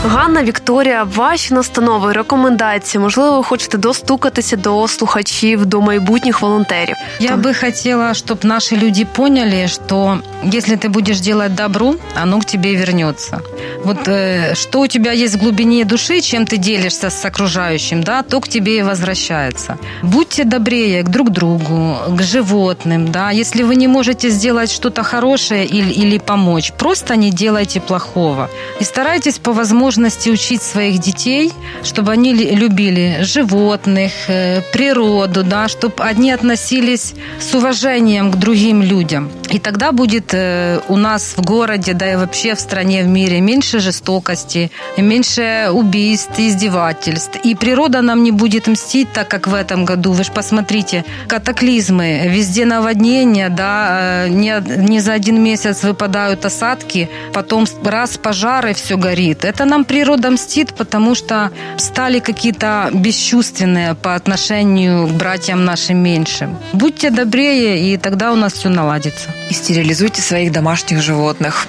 [0.04, 6.96] Ганна Вікторія, ваші настанови, рекомендації, можливо, ви хочете достукатися до слухачів, до майбутніх волонтерів.
[7.20, 10.18] Я бы хотела, чтобы наши люди поняли, что
[10.54, 13.40] если ты будешь делать добро, оно к тебе вернется.
[13.84, 18.22] Вот э, что у тебя есть в глубине души, чем ты делишься с окружающим, да,
[18.22, 19.76] то к тебе и возвращается.
[20.02, 23.40] Будьте добрее к друг другу, к животным, да.
[23.40, 28.48] Если вы не можете сделать что-то хорошее или, или помочь, просто не делайте плохого.
[28.80, 36.03] И старайтесь по возможности учить своих детей, чтобы они любили животных, э, природу, да, чтобы
[36.03, 39.31] они относились с уважением к другим людям.
[39.49, 43.39] И тогда будет э, у нас в городе, да и вообще в стране, в мире
[43.39, 47.37] меньше жестокости, меньше убийств, издевательств.
[47.45, 50.11] И природа нам не будет мстить, так как в этом году.
[50.11, 57.09] Вы же посмотрите, катаклизмы, везде наводнения, да, э, не, не за один месяц выпадают осадки,
[57.33, 59.45] потом раз пожары, все горит.
[59.45, 66.57] Это нам природа мстит, потому что стали какие-то бесчувственные по отношению к братьям нашим меньшим.
[66.73, 69.29] Будьте добрее, и тогда у нас все наладится.
[69.49, 71.67] И стерилизуйте своих домашних животных.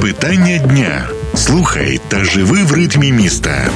[0.00, 1.04] Питання дня.
[1.34, 3.70] Слухай та живи в ритмі міста.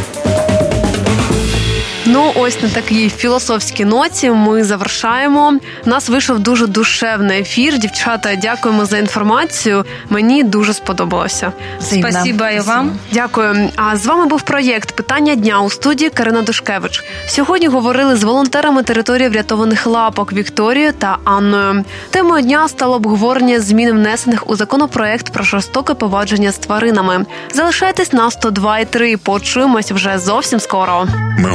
[2.13, 5.53] Ну, ось на такій філософській ноті ми завершаємо.
[5.87, 7.79] У нас вийшов дуже душевний ефір.
[7.79, 9.85] Дівчата, дякуємо за інформацію.
[10.09, 11.53] Мені дуже сподобалося.
[11.81, 12.93] Спасибо і вам.
[13.13, 13.69] Дякую.
[13.77, 17.05] А з вами був проєкт Питання дня у студії Карина Душкевич.
[17.27, 21.85] Сьогодні говорили з волонтерами території врятованих лапок Вікторією та Анною.
[22.11, 27.25] Темою дня стало обговорення змін внесених у законопроект про жорстоке поводження з тваринами.
[27.55, 29.17] Залишайтесь на 102,3.
[29.17, 31.07] Почуємось вже зовсім скоро.
[31.39, 31.51] Ми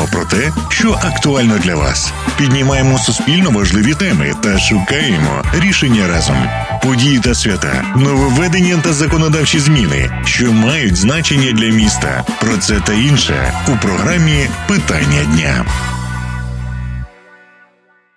[0.00, 2.12] говоримо про те, що актуально для вас.
[2.38, 6.36] Піднімаємо суспільно важливі теми та шукаємо рішення разом.
[6.82, 12.24] Події та свята, нововведення та законодавчі зміни, що мають значення для міста.
[12.40, 15.64] Про це та інше у програмі Питання дня.